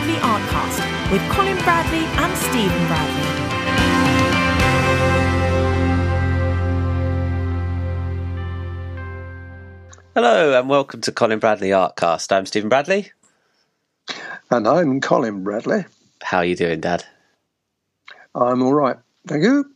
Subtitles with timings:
[0.00, 3.22] Bradley Artcast with Colin Bradley and Stephen Bradley.
[10.14, 12.32] Hello and welcome to Colin Bradley Artcast.
[12.34, 13.12] I'm Stephen Bradley.
[14.50, 15.84] And I'm Colin Bradley.
[16.22, 17.04] How are you doing, Dad?
[18.34, 19.70] I'm all right, thank you.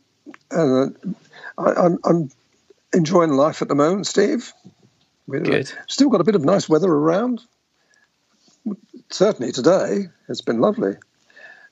[0.49, 0.87] Uh,
[1.55, 2.31] I, am I'm
[2.95, 4.51] enjoying life at the moment, Steve.
[5.27, 5.71] We've Good.
[5.85, 7.43] Still got a bit of nice weather around.
[9.11, 10.95] Certainly today, it's been lovely,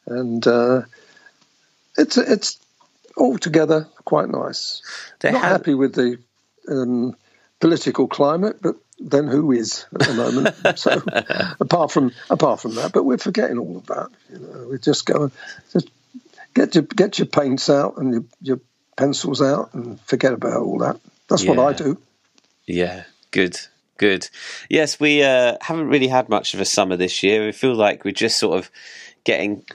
[0.06, 0.82] and uh,
[1.98, 2.60] it's it's
[3.18, 4.82] altogether quite nice.
[5.20, 5.52] They Not have...
[5.52, 6.20] happy with the
[6.68, 7.16] um,
[7.60, 10.56] political climate, but then who is at the moment?
[10.80, 11.02] so
[11.60, 14.10] apart from apart from that, but we're forgetting all of that.
[14.32, 15.32] You know, we're just going
[15.72, 15.90] just
[16.54, 18.60] get your get your paints out and your, your
[18.96, 21.00] pencils out and forget about all that.
[21.28, 21.52] That's yeah.
[21.52, 21.98] what I do.
[22.66, 23.58] Yeah, good,
[23.98, 24.30] good.
[24.70, 27.46] Yes, we uh, haven't really had much of a summer this year.
[27.46, 28.72] We feel like we're just sort of
[29.24, 29.66] getting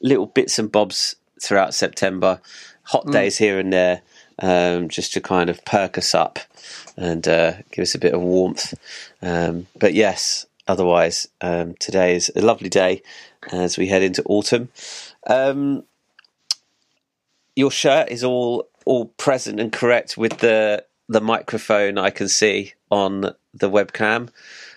[0.00, 2.40] little bits and bobs throughout September,
[2.82, 3.12] hot mm.
[3.12, 4.02] days here and there,
[4.38, 6.38] um, just to kind of perk us up
[6.96, 8.74] and uh, give us a bit of warmth.
[9.22, 13.02] Um, but yes, otherwise, um, today is a lovely day
[13.52, 14.68] as we head into autumn.
[15.26, 15.84] Um,
[17.54, 22.74] your shirt is all all present and correct with the the microphone I can see
[22.90, 24.30] on the webcam.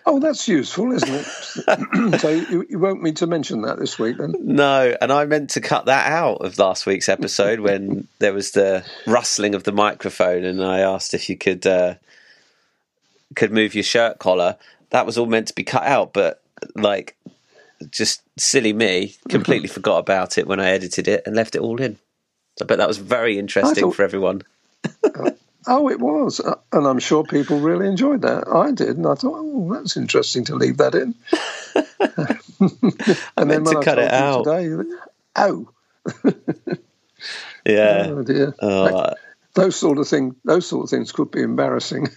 [0.05, 2.19] Oh, that's useful, isn't it?
[2.19, 4.33] so you, you won't me to mention that this week, then?
[4.39, 8.51] No, and I meant to cut that out of last week's episode when there was
[8.51, 11.95] the rustling of the microphone, and I asked if you could uh,
[13.35, 14.57] could move your shirt collar.
[14.89, 16.41] That was all meant to be cut out, but
[16.75, 17.15] like,
[17.91, 21.79] just silly me, completely forgot about it when I edited it and left it all
[21.79, 21.97] in.
[22.57, 24.41] So I bet that was very interesting thought, for everyone.
[25.67, 26.39] Oh, it was.
[26.39, 28.47] Uh, and I'm sure people really enjoyed that.
[28.47, 28.97] I did.
[28.97, 31.15] And I thought, oh, that's interesting to leave that in.
[33.37, 34.43] I meant to I cut it out.
[34.43, 34.89] Today,
[35.35, 35.69] oh.
[37.65, 38.07] yeah.
[38.09, 38.53] Oh, dear.
[38.59, 38.83] Oh.
[38.83, 39.17] Like,
[39.53, 42.07] those sort of things, those sort of things could be embarrassing.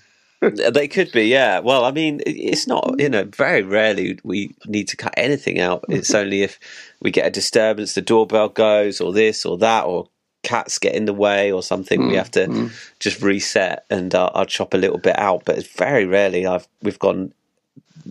[0.41, 1.61] they could be, yeah.
[1.61, 5.85] Well, I mean, it's not, you know, very rarely we need to cut anything out.
[5.89, 6.59] It's only if
[7.01, 10.09] we get a disturbance, the doorbell goes, or this or that, or
[10.45, 12.91] cats get in the way or something, mm, we have to mm.
[13.01, 15.45] just reset and uh, I'll chop a little bit out.
[15.45, 17.33] But it's very rarely I've we've gone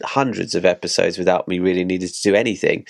[0.03, 2.85] hundreds of episodes without me really needing to do anything.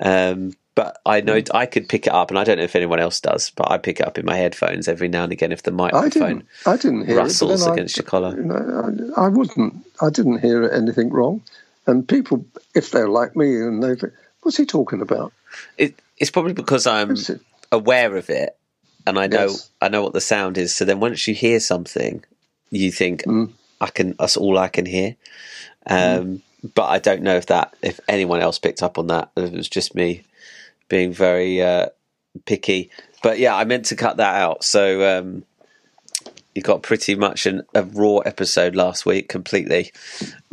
[0.00, 1.54] Um, but I know mm.
[1.54, 3.78] I could pick it up, and I don't know if anyone else does, but I
[3.78, 6.46] pick it up in my headphones every now and again if the microphone I didn't,
[6.66, 8.36] I didn't hear rustles it, against I, your collar.
[8.36, 9.86] Know, I, I, wouldn't.
[10.00, 11.42] I didn't hear anything wrong.
[11.86, 13.96] And people, if they're like me, and they,
[14.42, 15.32] what's he talking about?
[15.76, 17.16] It, it's probably because I'm
[17.72, 18.56] aware of it
[19.06, 19.70] and I know yes.
[19.80, 20.74] I know what the sound is.
[20.74, 22.24] So then once you hear something,
[22.70, 23.52] you think mm.
[23.80, 24.14] I can.
[24.18, 25.16] That's all I can hear.
[25.86, 26.40] Um, mm.
[26.74, 29.30] But I don't know if that if anyone else picked up on that.
[29.36, 30.24] It was just me
[30.88, 31.86] being very uh,
[32.44, 32.90] picky.
[33.22, 34.64] But yeah, I meant to cut that out.
[34.64, 35.44] So um,
[36.54, 39.92] you got pretty much an, a raw episode last week completely.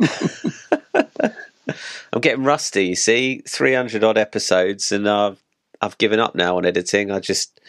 [2.12, 2.86] I'm getting rusty.
[2.86, 5.42] You see, 300 odd episodes, and I've
[5.80, 7.10] I've given up now on editing.
[7.10, 7.60] I just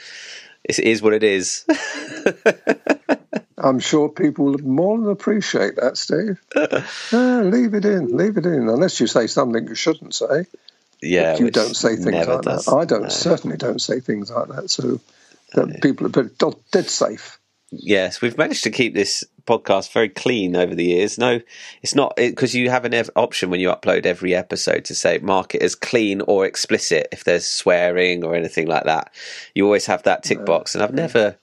[0.77, 1.65] it is what it is.
[3.57, 6.39] I'm sure people will more than appreciate that, Steve.
[6.55, 10.45] Ah, leave it in, leave it in, unless you say something you shouldn't say.
[11.01, 12.65] Yeah, you don't say things like does.
[12.65, 12.73] that.
[12.73, 13.09] I don't no.
[13.09, 14.69] certainly don't say things like that.
[14.69, 14.99] So
[15.53, 17.39] that people are dead safe.
[17.71, 21.17] Yes, we've managed to keep this podcast very clean over the years.
[21.17, 21.41] No,
[21.81, 25.17] it's not because you have an ev- option when you upload every episode to say
[25.17, 29.11] mark it as clean or explicit if there's swearing or anything like that.
[29.55, 31.35] You always have that tick box, and I've never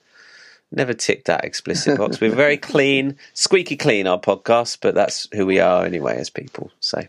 [0.71, 2.21] never ticked that explicit box.
[2.21, 6.71] We're very clean, squeaky clean our podcast, but that's who we are anyway as people.
[6.79, 7.03] So.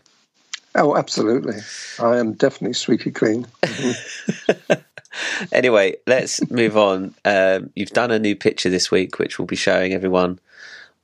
[0.75, 1.57] Oh, absolutely.
[1.99, 3.47] I am definitely squeaky clean.
[5.51, 7.15] anyway, let's move on.
[7.25, 10.39] Um, you've done a new picture this week, which we'll be showing everyone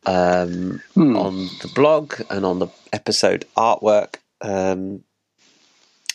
[0.06, 1.16] um, hmm.
[1.16, 4.16] on the blog and on the episode artwork.
[4.42, 5.04] Um,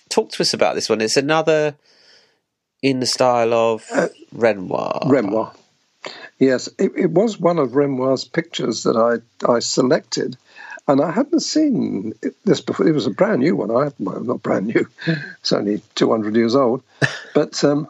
[0.08, 1.00] talk to us about this one.
[1.00, 1.74] It's another
[2.82, 5.02] in the style of uh, Renoir.
[5.06, 5.52] Renoir.
[6.38, 10.38] Yes, it, it, was one of Renoir's pictures that I, I selected,
[10.88, 12.14] and I hadn't seen
[12.44, 12.88] this before.
[12.88, 13.70] It was a brand new one.
[13.70, 16.82] I well, not brand new; it's only two hundred years old,
[17.34, 17.88] but um,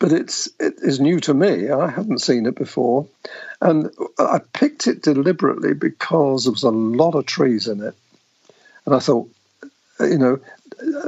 [0.00, 1.70] but it's it is new to me.
[1.70, 3.06] I hadn't seen it before,
[3.60, 7.94] and I picked it deliberately because there was a lot of trees in it,
[8.86, 9.30] and I thought,
[10.00, 10.40] you know,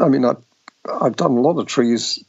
[0.00, 0.34] I mean, I
[0.88, 2.24] I've done a lot of trees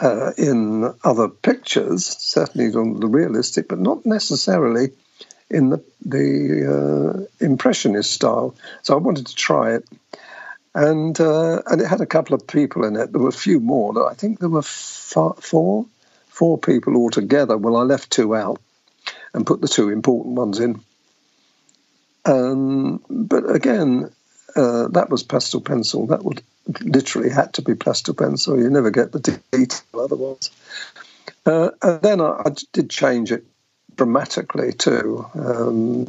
[0.00, 4.90] uh, in other pictures, certainly on the realistic, but not necessarily
[5.50, 8.54] in the the uh, impressionist style.
[8.82, 9.84] So I wanted to try it,
[10.76, 13.10] and uh, and it had a couple of people in it.
[13.10, 14.08] There were a few more.
[14.08, 15.86] I think there were four
[16.28, 17.56] four people altogether.
[17.56, 18.60] Well, I left two out
[19.32, 20.80] and put the two important ones in.
[22.26, 24.12] Um, but again,
[24.54, 26.08] uh, that was pastel pencil.
[26.08, 26.42] That would
[26.82, 28.60] literally had to be pastel pencil.
[28.60, 30.50] You never get the detail otherwise.
[31.46, 33.44] Uh, and then I, I, did change it
[33.94, 35.24] dramatically too.
[35.34, 36.04] Um,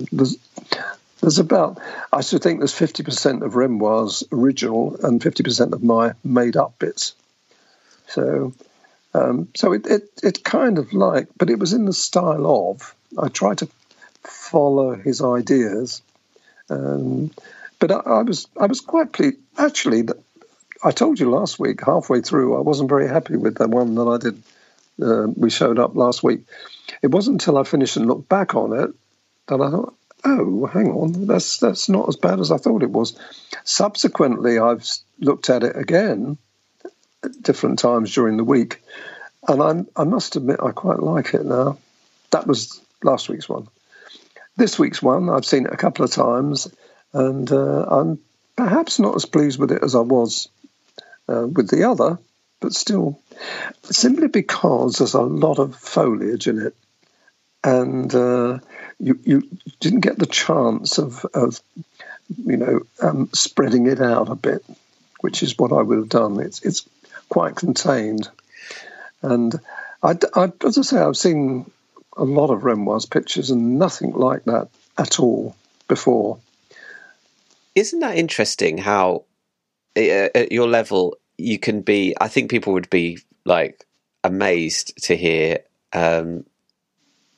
[1.22, 1.80] there's, about,
[2.12, 7.14] I should think there's 50% of Renoir's original and 50% of my made up bits.
[8.08, 8.54] So,
[9.14, 12.96] um, so it, it, it kind of like, but it was in the style of,
[13.18, 13.70] I tried to
[14.24, 16.02] follow his ideas.
[16.70, 17.32] Um,
[17.80, 19.38] but I, I, was I was quite pleased.
[19.58, 20.04] Actually,
[20.84, 24.08] I told you last week, halfway through, I wasn't very happy with the one that
[24.08, 24.44] I did.
[25.02, 26.42] Uh, we showed up last week.
[27.02, 28.90] It wasn't until I finished and looked back on it
[29.48, 32.90] that I thought, oh, hang on, that's that's not as bad as I thought it
[32.90, 33.18] was.
[33.64, 34.88] Subsequently, I've
[35.20, 36.38] looked at it again
[37.24, 38.82] at different times during the week,
[39.48, 41.78] and I'm, I must admit I quite like it now.
[42.32, 43.68] That was last week's one.
[44.56, 46.68] This week's one, I've seen it a couple of times,
[47.14, 48.20] and uh, I'm
[48.56, 50.50] perhaps not as pleased with it as I was
[51.30, 52.18] uh, with the other,
[52.60, 53.20] but still,
[53.84, 56.76] simply because there's a lot of foliage in it,
[57.64, 58.60] and uh,
[59.00, 59.50] you you
[59.80, 61.62] didn't get the chance of of
[62.36, 64.64] you know um, spreading it out a bit,
[65.22, 66.40] which is what I would have done.
[66.40, 66.88] It's it's
[67.30, 68.30] quite contained,
[69.22, 69.60] and
[70.02, 71.70] I, I as I say, I've seen
[72.16, 75.56] a lot of Renoir's pictures and nothing like that at all
[75.88, 76.40] before.
[77.76, 78.80] Isn't that interesting?
[78.80, 79.26] How
[79.96, 82.16] uh, at your level you can be?
[82.20, 83.86] I think people would be like
[84.24, 85.60] amazed to hear
[85.94, 86.46] um,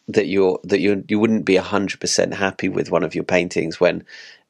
[0.10, 3.80] that you're that you you wouldn't be hundred percent happy with one of your paintings
[3.80, 4.04] when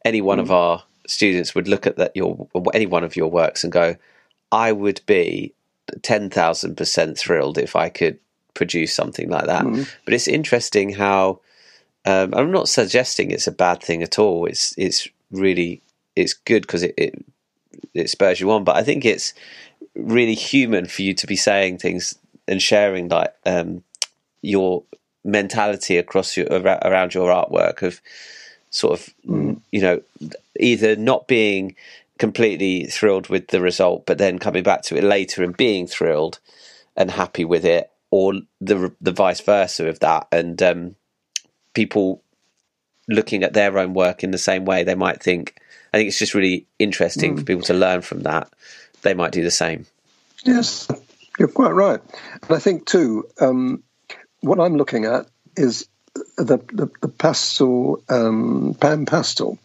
[0.06, 0.42] any one mm.
[0.42, 3.96] of our students would look at that your any one of your works and go,
[4.52, 5.54] I would be
[6.02, 8.18] ten thousand percent thrilled if I could
[8.54, 9.66] produce something like that.
[9.66, 9.90] Mm.
[10.06, 11.42] But it's interesting how
[12.06, 14.46] um, I'm not suggesting it's a bad thing at all.
[14.46, 15.82] It's it's really
[16.16, 17.26] it's good because it, it
[17.94, 18.64] it spurs you on.
[18.64, 19.34] But I think it's
[19.96, 22.18] really human for you to be saying things
[22.48, 23.84] and sharing like um,
[24.42, 24.84] your
[25.32, 28.02] mentality across your around your artwork of
[28.70, 29.60] sort of mm.
[29.72, 30.02] you know
[30.60, 31.76] either not being
[32.18, 36.40] completely thrilled with the result but then coming back to it later and being thrilled
[36.96, 40.28] and happy with it or the the vice versa of that.
[40.32, 40.96] And um,
[41.74, 42.22] people
[43.08, 45.60] looking at their own work in the same way they might think
[45.92, 47.40] i think it's just really interesting mm.
[47.40, 48.52] for people to learn from that.
[49.02, 49.86] They might do the same.
[50.44, 50.88] Yes.
[51.40, 52.02] You're quite right.
[52.44, 53.84] And i think too um,
[54.42, 55.88] what I'm looking at is
[56.38, 59.58] the, the, the pastel, um, pan pastel.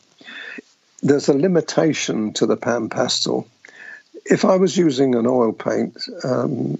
[1.03, 3.47] There's a limitation to the pan pastel.
[4.25, 6.79] If I was using an oil paint um,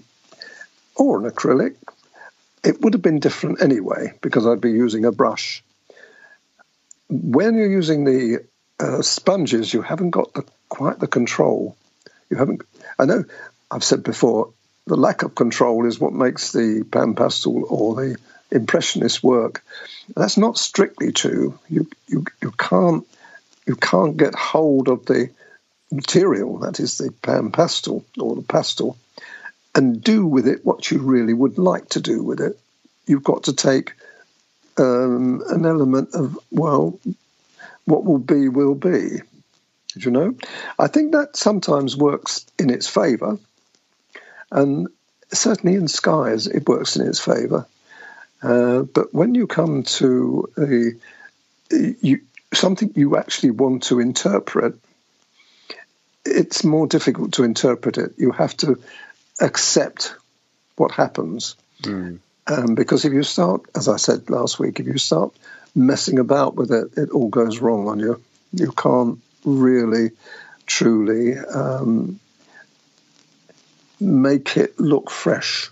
[0.95, 1.75] or an acrylic,
[2.63, 5.63] it would have been different anyway because I'd be using a brush.
[7.09, 8.45] When you're using the
[8.79, 11.77] uh, sponges, you haven't got the, quite the control.
[12.31, 12.63] You haven't.
[12.97, 13.23] I know
[13.69, 14.53] I've said before
[14.87, 18.17] the lack of control is what makes the pan pastel or the
[18.51, 19.63] impressionist work.
[20.15, 21.59] That's not strictly true.
[21.69, 23.05] You you you can't
[23.65, 25.29] you can't get hold of the
[25.91, 28.97] material that is the pan pastel or the pastel
[29.73, 32.57] and do with it what you really would like to do with it.
[33.05, 33.93] You've got to take
[34.77, 36.99] um, an element of well,
[37.85, 39.21] what will be will be.
[39.93, 40.35] Did you know,
[40.77, 43.37] I think that sometimes works in its favour
[44.55, 44.87] and
[45.33, 47.67] certainly in skies, it works in its favour.
[48.41, 52.21] Uh, but when you come to a, you,
[52.53, 54.75] something you actually want to interpret,
[56.23, 58.13] it's more difficult to interpret it.
[58.17, 58.81] You have to
[59.41, 60.15] accept
[60.77, 61.55] what happens.
[61.81, 62.19] Mm.
[62.47, 65.33] Um, because if you start, as I said last week, if you start
[65.75, 68.21] messing about with it, it all goes wrong on you.
[68.53, 70.11] You can't really,
[70.65, 72.19] truly um,
[74.05, 75.69] make it look fresh.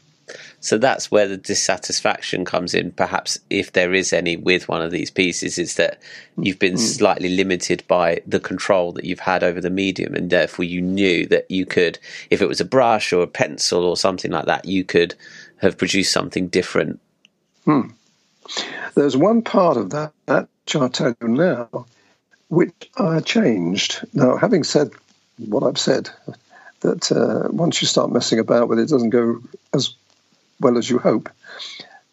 [0.60, 4.92] So that's where the dissatisfaction comes in, perhaps, if there is any with one of
[4.92, 6.00] these pieces, is that
[6.38, 6.80] you've been mm.
[6.80, 11.28] slightly limited by the control that you've had over the medium, and therefore you knew
[11.28, 12.00] that you could,
[12.30, 15.16] if it was a brush or a pencil or something like that, you could
[15.58, 17.02] have produced something different.
[17.66, 17.90] Hmm.
[18.96, 20.14] There's one part of that,
[20.66, 21.86] tell you now,
[22.48, 24.06] which I changed.
[24.14, 24.92] Now, having said
[25.38, 26.10] what I've said,
[26.84, 29.42] that uh, once you start messing about with it, it doesn't go
[29.74, 29.96] as
[30.60, 31.30] well as you hope.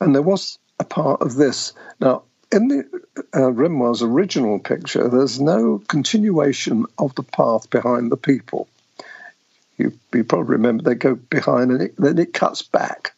[0.01, 1.73] And there was a part of this.
[2.01, 3.53] Now, in the uh,
[4.03, 8.69] original picture, there's no continuation of the path behind the people.
[9.79, 13.15] You, you probably remember they go behind and it, then it cuts back,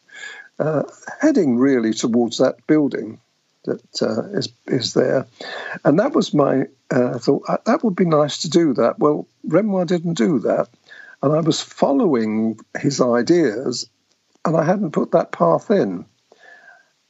[0.59, 0.83] uh,
[1.19, 3.19] heading really towards that building
[3.65, 5.25] that uh, is is there.
[5.83, 7.43] And that was my uh, thought.
[7.47, 8.99] Uh, that would be nice to do that.
[8.99, 10.69] Well, Renoir didn't do that,
[11.23, 13.89] and I was following his ideas,
[14.43, 16.05] and I hadn't put that path in.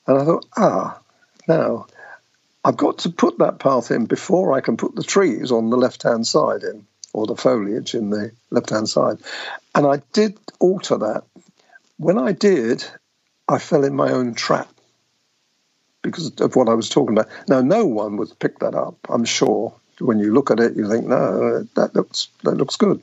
[0.05, 1.01] And I thought, ah,
[1.47, 1.87] now
[2.63, 5.77] I've got to put that path in before I can put the trees on the
[5.77, 9.17] left hand side in, or the foliage in the left hand side.
[9.73, 11.23] And I did alter that.
[11.97, 12.85] When I did,
[13.49, 14.69] I fell in my own trap
[16.03, 17.31] because of what I was talking about.
[17.47, 19.73] Now, no one would pick that up, I'm sure.
[19.99, 23.01] When you look at it, you think, no, that looks that looks good.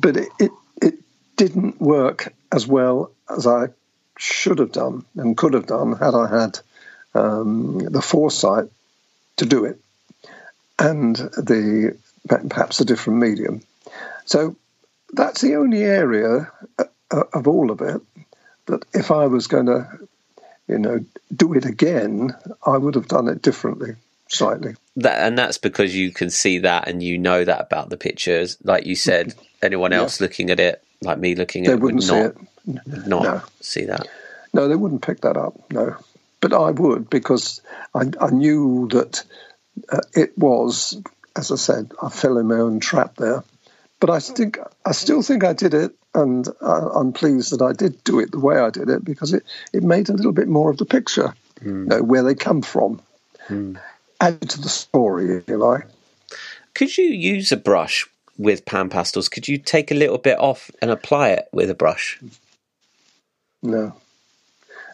[0.00, 0.50] But it, it,
[0.80, 0.94] it
[1.36, 3.68] didn't work as well as I
[4.16, 6.60] should have done and could have done had I had
[7.14, 8.66] um, the foresight
[9.36, 9.80] to do it
[10.78, 11.96] and the
[12.28, 13.62] perhaps a different medium.
[14.24, 14.56] So
[15.12, 16.84] that's the only area uh,
[17.32, 18.00] of all of it
[18.66, 19.88] that if I was going to,
[20.66, 23.94] you know, do it again, I would have done it differently,
[24.28, 24.74] slightly.
[25.02, 28.56] That, and that's because you can see that and you know that about the pictures.
[28.64, 30.24] Like you said, anyone else yeah.
[30.24, 33.06] looking at it, like me looking at they it, wouldn't would not, see it.
[33.06, 33.42] Not no.
[33.60, 34.08] see that.
[34.52, 35.54] No, they wouldn't pick that up.
[35.70, 35.96] No,
[36.40, 37.60] but I would because
[37.94, 39.24] I, I knew that
[39.90, 41.00] uh, it was,
[41.36, 43.44] as I said, I fell in my own trap there.
[44.00, 47.72] But I think I still think I did it, and I, I'm pleased that I
[47.72, 50.48] did do it the way I did it because it, it made a little bit
[50.48, 51.66] more of the picture, mm.
[51.66, 53.00] you know, where they come from,
[53.48, 53.78] mm.
[54.20, 55.86] Add to the story, if you like.
[56.74, 58.06] Could you use a brush
[58.36, 59.28] with pan pastels?
[59.28, 62.20] Could you take a little bit off and apply it with a brush?
[63.62, 63.94] No.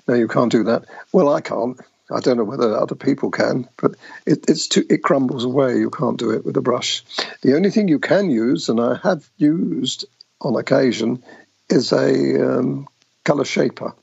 [0.06, 0.84] No, you can't do that.
[1.12, 1.78] Well, I can't.
[2.10, 3.94] I don't know whether other people can, but
[4.26, 5.78] it, it's too, it crumbles away.
[5.78, 7.02] You can't do it with a brush.
[7.40, 10.04] The only thing you can use, and I have used
[10.40, 11.22] on occasion,
[11.70, 12.86] is a um,
[13.24, 13.94] color shaper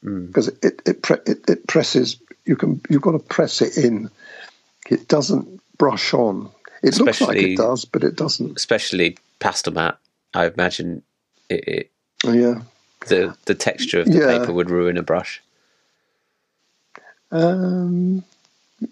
[0.00, 0.64] because mm.
[0.64, 2.16] it it, pre- it it presses.
[2.48, 4.10] You can you've got to press it in.
[4.90, 6.50] It doesn't brush on.
[6.82, 8.56] It especially, looks like it does, but it doesn't.
[8.56, 9.96] Especially Pastelmat.
[10.34, 11.02] I imagine
[11.48, 11.90] it, it
[12.24, 12.62] yeah
[13.06, 14.38] the the texture of the yeah.
[14.38, 15.42] paper would ruin a brush?
[17.30, 18.24] Um,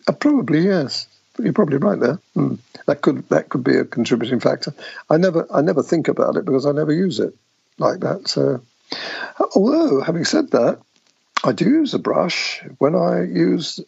[0.06, 1.06] uh, probably yes.
[1.38, 2.18] You're probably right there.
[2.34, 2.58] Mm.
[2.86, 4.74] That could that could be a contributing factor.
[5.10, 7.34] I never I never think about it because I never use it
[7.78, 8.28] like that.
[8.28, 8.62] So,
[9.54, 10.80] although having said that,
[11.46, 13.78] I do use a brush when I use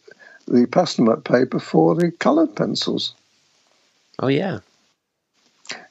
[0.47, 3.13] the Pastelmat paper for the coloured pencils.
[4.17, 4.59] Oh yeah.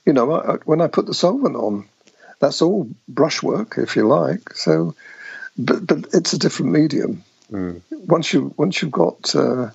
[0.06, 1.84] You know, I, when I put the solvent on,
[2.40, 4.54] that's all brushwork, if you like.
[4.54, 4.94] So,
[5.58, 7.22] but but it's a different medium.
[7.52, 7.82] Mm.
[7.90, 9.70] Once you once you've got uh,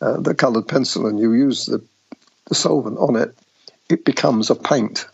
[0.00, 1.82] uh, the coloured pencil and you use the,
[2.46, 3.34] the solvent on it,
[3.88, 5.06] it becomes a paint.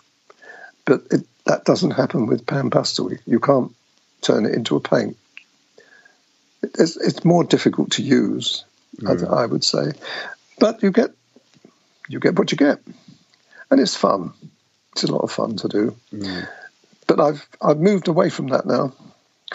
[0.87, 3.11] But it, that doesn't happen with pan pastel.
[3.27, 3.75] You can't
[4.23, 5.17] turn it into a paint.
[6.63, 8.65] It's, it's more difficult to use,
[8.99, 9.29] mm.
[9.29, 9.93] I, I would say.
[10.59, 11.11] But you get
[12.09, 12.81] you get what you get,
[13.71, 14.33] and it's fun.
[14.93, 15.97] It's a lot of fun to do.
[16.13, 16.49] Mm
[17.07, 18.93] but I've I've moved away from that now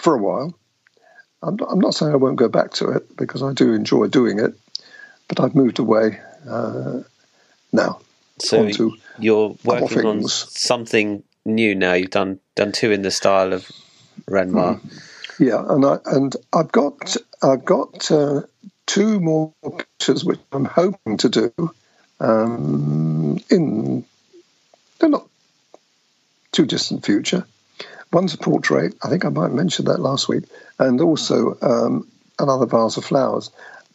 [0.00, 0.56] for a while.
[1.42, 4.08] I'm not, I'm not saying I won't go back to it because I do enjoy
[4.08, 4.54] doing it,
[5.28, 7.00] but I've moved away uh,
[7.72, 8.00] now.
[8.40, 8.68] So
[9.18, 11.94] you're working on something new now.
[11.94, 13.70] You've done done two in the style of
[14.28, 14.76] Renoir.
[14.76, 15.02] Mm.
[15.38, 18.42] Yeah, and I and I've got I've got uh,
[18.86, 21.74] two more pictures which I'm hoping to do
[22.20, 24.04] um, in
[24.98, 25.28] they're not
[26.50, 27.46] too distant future.
[28.12, 30.44] One's a portrait, I think I might mention that last week,
[30.78, 33.50] and also um, another vase of flowers.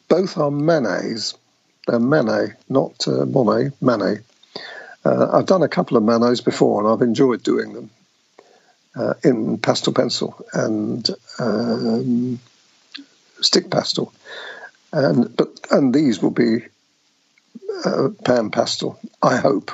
[0.07, 1.35] Both are Manets.
[1.87, 4.19] They're Manet, not uh, Monet, Manet.
[5.03, 7.89] Uh, I've done a couple of Manets before and I've enjoyed doing them
[8.95, 11.09] uh, in pastel pencil and
[11.39, 12.39] um,
[13.41, 14.13] stick pastel.
[14.91, 16.65] And, but, and these will be
[17.85, 19.71] uh, pan pastel, I hope.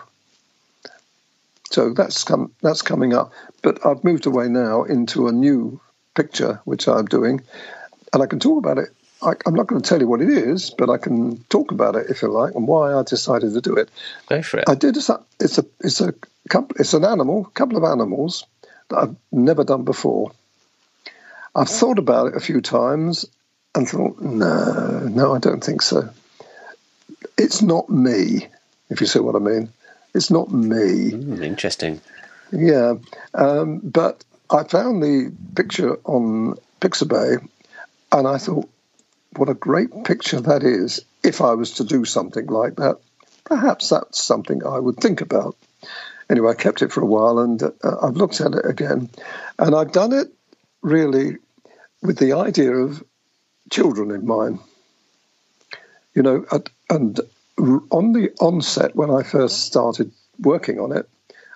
[1.72, 3.32] So that's come that's coming up.
[3.62, 5.80] But I've moved away now into a new
[6.16, 7.42] picture which I'm doing,
[8.12, 8.90] and I can talk about it.
[9.22, 11.96] I, am not going to tell you what it is, but I can talk about
[11.96, 13.90] it if you like and why I decided to do it.
[14.28, 14.70] Go for it.
[14.70, 14.98] I did.
[14.98, 16.14] It's a it's a it's a
[16.80, 18.46] it's an animal, a couple of animals
[18.90, 20.32] that I've never done before.
[21.56, 23.26] I've thought about it a few times
[23.76, 26.10] and thought, no, no, I don't think so.
[27.38, 28.48] It's not me,
[28.90, 29.70] if you see what I mean.
[30.14, 31.12] It's not me.
[31.12, 32.02] Mm, interesting.
[32.52, 32.96] Yeah,
[33.34, 37.48] um, but I found the picture on Pixabay,
[38.12, 38.70] and I thought
[39.36, 41.02] what a great picture that is.
[41.24, 42.98] If I was to do something like that,
[43.44, 45.56] perhaps that's something I would think about.
[46.30, 47.72] Anyway, I kept it for a while and uh,
[48.02, 49.10] I've looked at it again.
[49.58, 50.28] And I've done it
[50.82, 51.38] really
[52.02, 53.04] with the idea of
[53.72, 54.60] children in mind.
[56.14, 56.46] You know,
[56.90, 57.20] and
[57.92, 61.10] on the onset, when I first started working on it,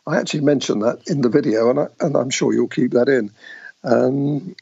[0.06, 3.32] I actually mentioned that in the video, and, I, I'm sure you'll keep that in.
[3.84, 4.56] Um,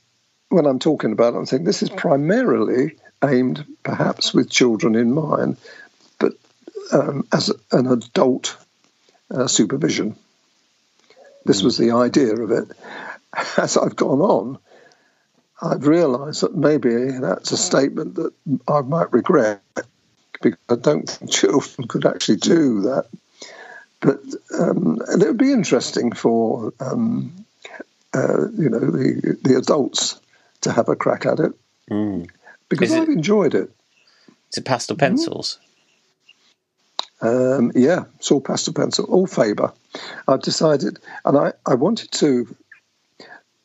[0.49, 5.13] when I'm talking about it, I'm thinking this is primarily aimed perhaps with children in
[5.13, 5.57] mind,
[6.19, 6.33] but
[6.91, 8.57] um, as an adult
[9.33, 10.15] uh, supervision.
[11.45, 12.71] This was the idea of it.
[13.57, 14.59] As I've gone on,
[15.61, 18.33] I've realised that maybe that's a statement that
[18.67, 19.61] I might regret
[20.41, 23.05] because I don't think children could actually do that.
[23.99, 24.21] But
[24.59, 27.45] um, it would be interesting for um,
[28.13, 30.19] uh, you know the the adults
[30.61, 31.53] to have a crack at it
[31.89, 32.27] mm.
[32.67, 33.69] because I've enjoyed it.
[34.51, 35.59] Is it pastel pencils?
[37.21, 39.71] Um, yeah, it's all pastel pencil, all Faber.
[40.27, 42.55] I've decided, and I, I wanted to,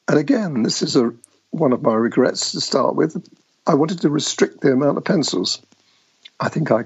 [0.09, 1.13] and again, this is a
[1.51, 3.17] one of my regrets to start with.
[3.67, 5.63] I wanted to restrict the amount of pencils.
[6.39, 6.85] I think I,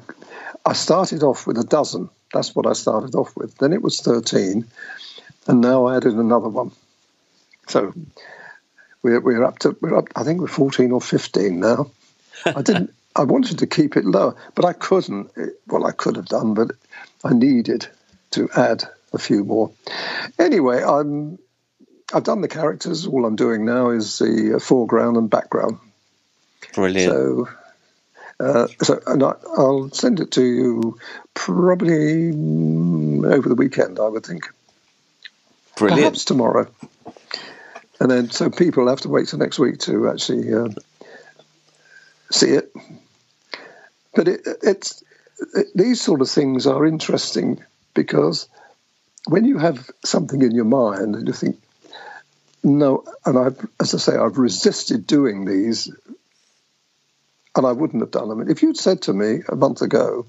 [0.64, 2.08] I started off with a dozen.
[2.32, 3.58] That's what I started off with.
[3.58, 4.66] Then it was thirteen,
[5.48, 6.70] and now I added another one.
[7.66, 7.92] So
[9.02, 10.08] we're, we're up to we're up.
[10.14, 11.90] I think we're fourteen or fifteen now.
[12.46, 12.94] I didn't.
[13.16, 15.32] I wanted to keep it lower, but I couldn't.
[15.66, 16.70] Well, I could have done, but
[17.24, 17.88] I needed
[18.32, 19.72] to add a few more.
[20.38, 21.38] Anyway, I'm.
[22.12, 23.06] I've done the characters.
[23.06, 25.78] All I'm doing now is the foreground and background.
[26.74, 27.12] Brilliant.
[27.12, 27.48] So,
[28.40, 30.98] uh, so and I, will send it to you
[31.34, 34.00] probably mm, over the weekend.
[34.00, 34.50] I would think.
[35.76, 36.00] Brilliant.
[36.00, 36.68] Perhaps tomorrow
[38.00, 40.68] and then so people have to wait till next week to actually uh,
[42.30, 42.72] see it.
[44.14, 45.02] But it, it's
[45.54, 47.62] it, these sort of things are interesting
[47.94, 48.48] because
[49.28, 51.60] when you have something in your mind and you think,
[52.62, 55.90] no, and I've, as I say, I've resisted doing these,
[57.56, 58.50] and I wouldn't have done them.
[58.50, 60.26] If you'd said to me a month ago,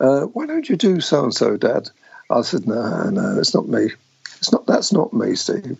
[0.00, 1.90] uh, "Why don't you do so and so, Dad?"
[2.30, 3.90] I said, "No, no, it's not me.
[4.38, 4.66] It's not.
[4.66, 5.78] That's not me, Steve."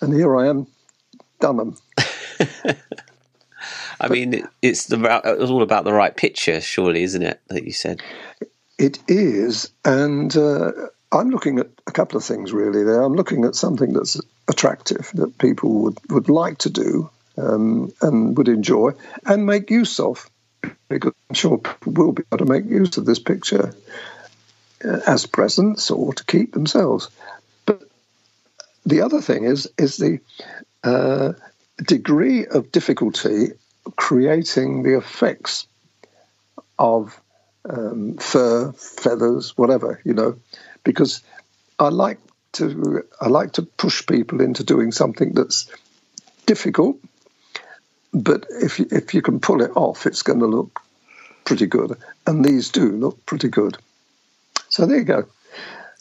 [0.00, 0.66] and here I am,
[1.40, 1.76] done them.
[4.00, 7.40] I mean, it's the it's all about the right picture, surely, isn't it?
[7.48, 8.02] That you said
[8.78, 10.72] it is, and uh,
[11.12, 12.84] I'm looking at a couple of things really.
[12.84, 17.92] There, I'm looking at something that's attractive that people would would like to do um,
[18.02, 18.92] and would enjoy
[19.26, 20.30] and make use of,
[20.88, 23.74] because I'm sure people will be able to make use of this picture
[24.84, 27.08] uh, as presents or to keep themselves
[27.66, 27.82] But
[28.86, 30.20] the other thing is is the
[30.84, 31.34] uh,
[31.86, 33.52] degree of difficulty
[33.96, 35.66] creating the effects
[36.78, 37.20] of
[37.68, 40.38] um, fur, feathers, whatever you know,
[40.84, 41.22] because
[41.78, 42.18] I like
[42.52, 45.70] to I like to push people into doing something that's
[46.46, 46.98] difficult,
[48.12, 50.80] but if you, if you can pull it off, it's going to look
[51.44, 53.76] pretty good, and these do look pretty good.
[54.68, 55.26] So there you go.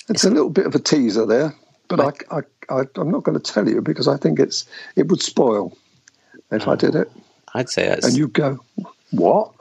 [0.08, 1.56] It's a little bit of a teaser there,
[1.88, 5.08] but I, I, I, am not going to tell you because I think it's it
[5.08, 5.76] would spoil
[6.52, 7.12] if I did it.
[7.56, 8.06] I'd say that's.
[8.06, 8.60] And you go,
[9.12, 9.54] what?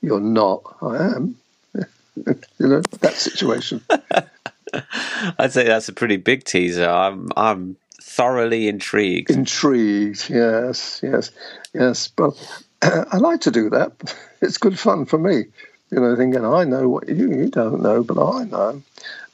[0.00, 0.62] You're not.
[0.80, 1.36] I am.
[1.74, 3.82] you know that situation.
[5.38, 6.88] I'd say that's a pretty big teaser.
[6.88, 9.30] I'm I'm thoroughly intrigued.
[9.30, 11.30] Intrigued, yes, yes,
[11.74, 12.08] yes.
[12.08, 12.34] But
[12.80, 14.14] uh, I like to do that.
[14.42, 15.44] It's good fun for me.
[15.92, 18.82] You know, thinking I know what you you don't know, but I know.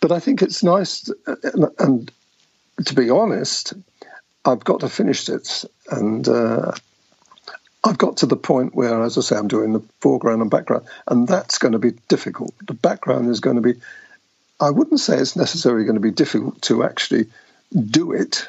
[0.03, 2.13] But I think it's nice, to, and, and
[2.85, 3.73] to be honest,
[4.45, 6.73] I've got to finish it, and uh,
[7.89, 10.85] I've got to the point where, as I say, I'm doing the foreground and background,
[11.07, 12.53] and that's going to be difficult.
[12.67, 13.75] The background is going to be,
[14.61, 17.27] I wouldn't say it's necessarily going to be difficult to actually
[17.75, 18.47] do it,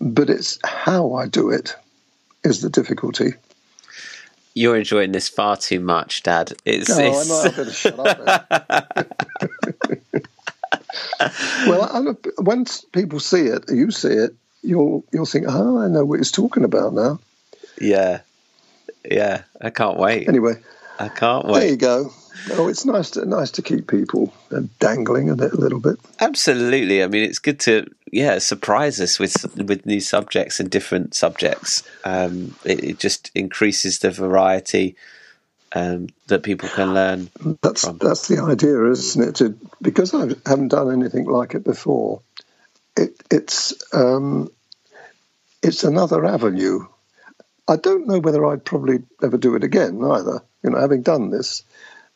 [0.00, 1.76] but it's how I do it
[2.42, 3.34] is the difficulty.
[4.54, 6.52] You're enjoying this far too much, Dad.
[6.64, 7.30] It's, no, it's...
[7.30, 9.06] I might have to shut up.
[11.68, 16.18] well, once people see it, you see it, you'll you'll think, oh, I know what
[16.18, 17.20] he's talking about now.
[17.80, 18.22] Yeah,
[19.10, 20.28] yeah, I can't wait.
[20.28, 20.54] Anyway,
[20.98, 21.60] I can't wait.
[21.60, 22.12] There you go.
[22.52, 24.32] Oh, it's nice to nice to keep people
[24.78, 25.96] dangling a, bit, a little bit.
[26.20, 27.02] Absolutely.
[27.02, 31.82] I mean, it's good to yeah surprise us with with new subjects and different subjects.
[32.04, 34.96] Um, it, it just increases the variety
[35.74, 37.30] um, that people can learn.
[37.62, 37.98] That's from.
[37.98, 39.34] that's the idea, isn't it?
[39.36, 42.22] To, because I haven't done anything like it before,
[42.96, 44.50] it, it's um,
[45.62, 46.86] it's another avenue.
[47.68, 50.42] I don't know whether I'd probably ever do it again either.
[50.62, 51.62] You know, having done this,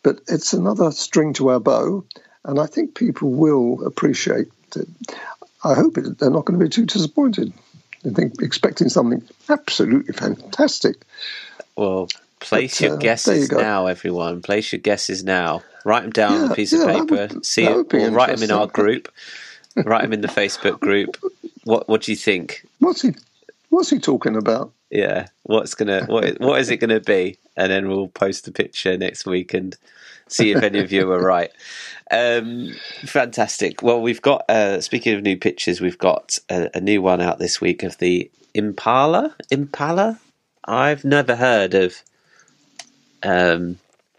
[0.03, 2.05] but it's another string to our bow,
[2.45, 4.89] and I think people will appreciate it.
[5.65, 7.53] I hope it, they're not going to be too disappointed.
[8.07, 11.03] I think expecting something absolutely fantastic.
[11.77, 12.09] Well,
[12.39, 14.41] place But, your uh, guesses you now, everyone.
[14.43, 15.63] Place your guesses now.
[15.85, 17.35] Write them down on a piece of yeah, that paper.
[17.35, 19.13] would- see it, or write them in our group.
[19.77, 21.17] write them in the Facebook group.
[21.65, 22.65] What What do you think?
[22.79, 23.15] What's he?
[23.69, 24.73] What's he talking about?
[24.91, 27.39] Yeah, what's gonna what what is it gonna be?
[27.57, 29.77] And then we'll post a picture next week and
[30.29, 31.51] see if any of you are right.
[32.11, 32.75] Um,
[33.05, 33.83] fantastic.
[33.83, 37.39] Well, we've got uh, speaking of new pictures, we've got a, a new one out
[37.39, 39.37] this week of the Impala.
[39.51, 40.19] Impala.
[40.65, 42.03] I've never heard of
[43.23, 43.79] um,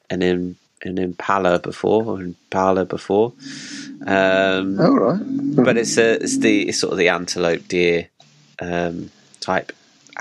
[0.10, 3.34] an Im, an Impala before, or Impala before.
[4.06, 5.22] Um, All right.
[5.64, 8.10] but it's a, it's the it's sort of the antelope deer
[8.60, 9.72] um, type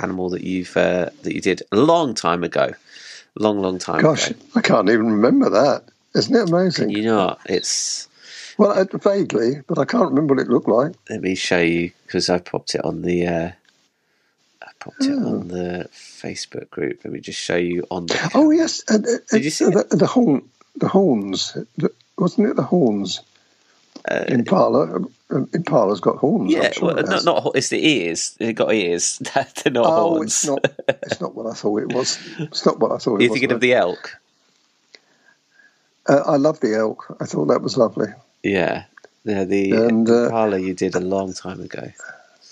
[0.03, 2.73] animal that you've uh, that you did a long time ago,
[3.37, 4.39] long long time Gosh, ago.
[4.55, 5.85] I can't even remember that.
[6.15, 6.91] Isn't it amazing?
[6.91, 8.09] You know, it's
[8.59, 10.93] Well, I, vaguely, but I can't remember what it looked like.
[11.09, 13.51] let me show you because I popped it on the uh,
[14.63, 17.01] I popped it on the Facebook group.
[17.05, 18.31] Let me just show you on the.
[18.35, 21.57] Oh yes, uh, uh, Did you see uh, the, the horn, the horns?
[21.77, 23.21] The, wasn't it the horns?
[24.09, 25.03] Impala.
[25.31, 26.53] Uh, Impala's got horns.
[26.53, 28.35] Yeah, sure well, it not, not it's the ears.
[28.39, 29.19] They've got ears.
[29.35, 30.33] They're not Oh, horns.
[30.33, 30.65] it's not.
[30.89, 32.19] It's not what I thought it was.
[32.39, 33.23] It's not what I thought it was.
[33.23, 33.35] You're was.
[33.41, 34.19] thinking of the elk.
[36.09, 37.17] Uh, I love the elk.
[37.21, 38.09] I thought that was lovely.
[38.43, 38.85] Yeah,
[39.25, 39.45] yeah.
[39.45, 41.93] The And, uh, Impala you did a long time ago.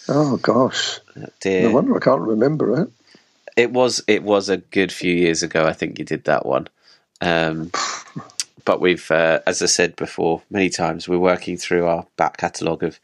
[0.08, 1.62] Oh gosh, That deer.
[1.64, 2.88] no wonder I can't remember it.
[3.56, 5.64] It was it was a good few years ago.
[5.66, 6.68] I think you did that one.
[7.20, 7.72] Um,
[8.64, 12.82] but we've, uh, as I said before, many times, we're working through our back catalogue
[12.82, 13.00] of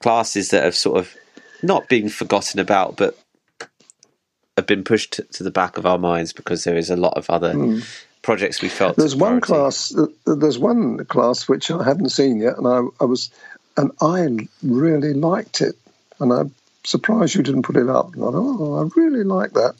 [0.00, 1.16] classes that have sort of
[1.62, 3.18] not been forgotten about, but
[4.56, 7.28] have been pushed to the back of our minds because there is a lot of
[7.28, 7.80] other
[8.22, 8.96] projects we felt.
[8.96, 9.94] There's one class.
[10.26, 13.30] There's one class which I haven't seen yet, and I, I was,
[13.76, 15.76] and I really liked it,
[16.20, 18.14] and I'm surprised you didn't put it up.
[18.14, 19.74] And I oh, I really like that,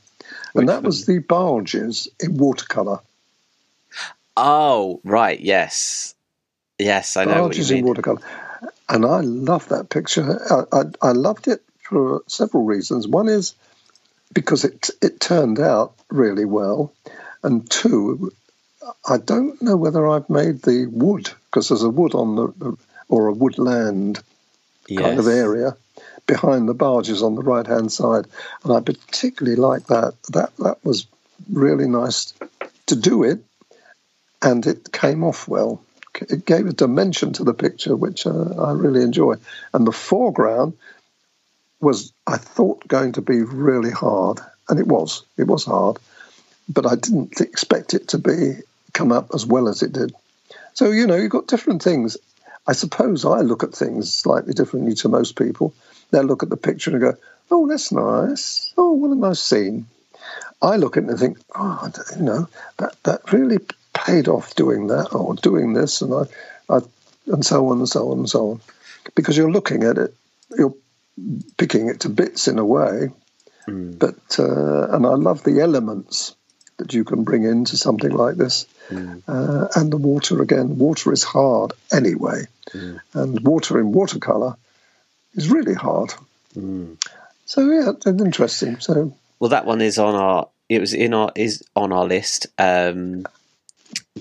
[0.53, 3.01] Which and that was the barges in watercolor.
[4.37, 6.15] Oh, right, yes,
[6.79, 8.21] yes, I know barges in watercolor,
[8.89, 10.41] and I love that picture.
[10.51, 13.07] I, I, I loved it for several reasons.
[13.07, 13.55] One is
[14.33, 16.93] because it it turned out really well,
[17.43, 18.33] and two,
[19.09, 22.77] I don't know whether I've made the wood because there's a wood on the
[23.09, 24.21] or a woodland
[24.89, 25.77] kind of area
[26.27, 28.27] behind the barges on the right hand side,
[28.65, 30.15] and I particularly like that.
[30.31, 31.07] That that was
[31.51, 32.33] really nice
[32.87, 33.41] to do it,
[34.45, 35.83] and it came off well.
[36.21, 39.35] It gave a dimension to the picture which uh, I really enjoy,
[39.73, 40.75] and the foreground
[41.81, 45.25] was I thought going to be really hard, and it was.
[45.37, 45.99] It was hard,
[46.69, 48.59] but I didn't expect it to be
[48.93, 50.15] come up as well as it did.
[50.75, 52.17] So you know, you've got different things.
[52.67, 55.75] I suppose I look at things slightly differently to most people.
[56.11, 57.17] They look at the picture and go,
[57.51, 58.73] "Oh, that's nice.
[58.77, 59.87] Oh, what a nice scene."
[60.63, 63.59] I look at it and think, "Oh, you know, that that really
[63.95, 66.81] paid off doing that or doing this," and I, I,
[67.27, 68.61] and so on and so on and so on,
[69.15, 70.15] because you're looking at it,
[70.59, 70.75] you're
[71.57, 73.11] picking it to bits in a way,
[73.99, 76.35] but uh, and I love the elements
[76.79, 78.67] that you can bring into something like this.
[79.27, 80.77] Uh, and the water again.
[80.77, 82.45] Water is hard anyway,
[83.15, 84.57] and water in watercolor
[85.35, 86.13] is really hard.
[87.47, 88.81] So yeah, it's interesting.
[88.81, 90.49] So Well, that one is on our.
[90.69, 92.47] It was in our is on our list.
[92.59, 93.25] Um,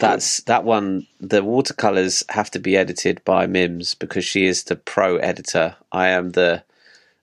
[0.03, 1.07] that's that one.
[1.19, 5.75] The watercolors have to be edited by Mims because she is the pro editor.
[5.91, 6.63] I am the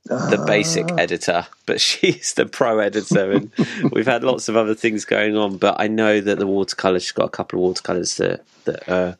[0.04, 0.46] the ah.
[0.46, 3.50] basic editor, but she's the pro editor, and
[3.92, 5.58] we've had lots of other things going on.
[5.58, 7.02] But I know that the watercolors.
[7.02, 9.16] She's got a couple of watercolors that that are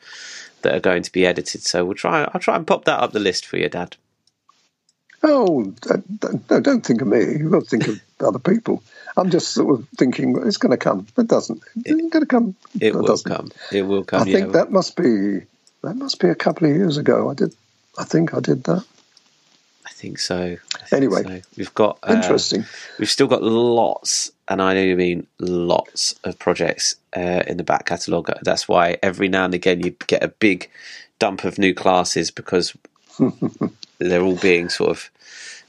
[0.62, 1.62] that are going to be edited.
[1.62, 2.23] So we'll try.
[2.33, 3.96] I'll try and pop that up the list for you, Dad.
[5.23, 5.75] Oh
[6.51, 7.21] no, don't think of me.
[7.21, 8.83] You've got to think of other people.
[9.17, 11.07] I'm just sort of thinking it's going to come.
[11.19, 11.63] It doesn't.
[11.77, 12.55] It's going to come.
[12.81, 13.31] It will doesn't.
[13.31, 13.51] come.
[13.73, 14.23] It will come.
[14.23, 14.39] I yeah.
[14.39, 15.41] think that must be
[15.83, 17.31] that must be a couple of years ago.
[17.31, 17.55] I did.
[17.99, 18.85] I think I did that.
[19.87, 20.57] I think so.
[20.75, 21.41] I think Anyway, so.
[21.57, 22.65] we've got uh, Interesting.
[22.99, 27.65] We've still got lots, and I know you mean lots of projects uh, in the
[27.65, 28.31] back catalogue.
[28.43, 30.71] That's why every now and again you get a big
[31.19, 32.75] dump of new classes because
[34.01, 35.11] they're all being sort of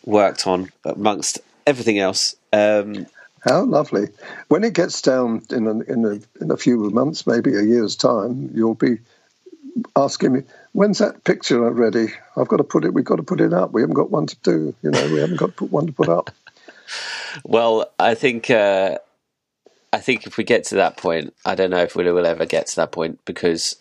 [0.06, 2.36] worked on amongst everything else.
[2.52, 3.06] Um,
[3.42, 4.08] How lovely!
[4.48, 7.96] When it gets down in a, in a in a few months, maybe a year's
[7.96, 9.00] time, you'll be
[9.96, 12.14] asking me, "When's that picture ready?
[12.36, 12.94] I've got to put it.
[12.94, 13.72] We've got to put it up.
[13.72, 14.74] We haven't got one to do.
[14.82, 16.32] You know, we haven't got to put one to put up."
[17.44, 18.98] well, I think uh,
[19.94, 22.46] I think if we get to that point, I don't know if we will ever
[22.46, 23.76] get to that point because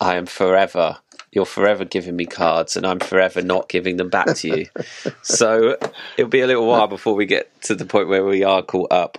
[0.00, 0.98] I am forever.
[1.32, 4.66] You're forever giving me cards, and I'm forever not giving them back to you.
[5.22, 5.76] so
[6.16, 8.92] it'll be a little while before we get to the point where we are caught
[8.92, 9.18] up.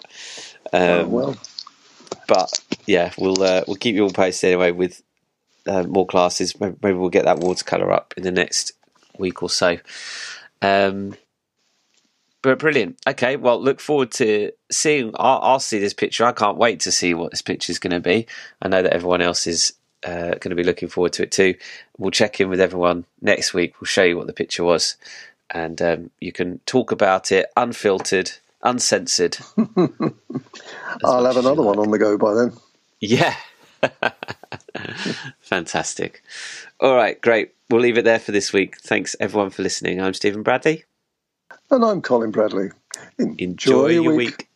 [0.74, 1.38] Um, oh, well,
[2.28, 5.02] but yeah, we'll uh, we'll keep you all posted anyway with
[5.68, 6.60] uh, more classes.
[6.60, 8.74] Maybe, maybe we'll get that watercolor up in the next
[9.18, 9.78] week or so.
[10.62, 11.16] Um,
[12.42, 12.98] but brilliant.
[13.08, 15.12] Okay, well, look forward to seeing.
[15.16, 16.24] I'll, I'll, see this picture.
[16.24, 18.28] I can't wait to see what this picture is going to be.
[18.62, 21.56] I know that everyone else is uh, going to be looking forward to it too.
[21.98, 23.80] We'll check in with everyone next week.
[23.80, 24.96] We'll show you what the picture was,
[25.50, 28.32] and um, you can talk about it unfiltered,
[28.64, 29.38] uncensored.
[31.04, 32.54] I'll have another one on the go by then.
[33.00, 33.36] Yeah.
[35.42, 36.24] Fantastic.
[36.80, 37.54] All right, great.
[37.70, 38.78] We'll leave it there for this week.
[38.80, 40.02] Thanks everyone for listening.
[40.02, 40.86] I'm Stephen Bradley.
[41.72, 42.70] And I'm Colin Bradley.
[43.18, 44.18] Enjoy, Enjoy your week.
[44.18, 44.49] week.